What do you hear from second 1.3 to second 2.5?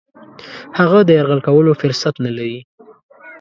کولو فرصت نه